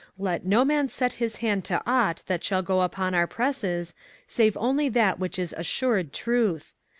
Let 0.17 0.43
no 0.47 0.65
man 0.65 0.89
set 0.89 1.13
his 1.21 1.35
hand 1.45 1.63
to 1.65 1.79
aught 1.85 2.23
that 2.25 2.43
shall 2.43 2.63
go 2.63 2.81
upon 2.81 3.13
our 3.13 3.27
presses 3.27 3.93
save 4.25 4.57
only 4.57 4.89
that 4.89 5.19
which 5.19 5.37
is 5.37 5.53
assured 5.55 6.11
truth. 6.11 6.73